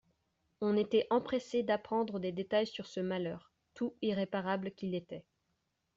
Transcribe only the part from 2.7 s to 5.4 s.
ce malheur, tout irréparable qu'il était.